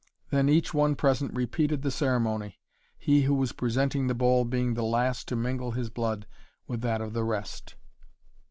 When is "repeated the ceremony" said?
1.35-2.57